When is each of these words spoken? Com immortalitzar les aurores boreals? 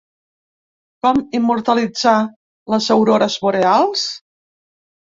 Com 1.07 1.21
immortalitzar 1.41 2.17
les 2.77 2.91
aurores 2.99 3.39
boreals? 3.47 4.11